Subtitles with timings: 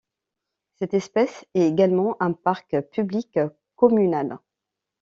[0.79, 3.37] Cet espace est également un parc public
[3.75, 4.39] communal.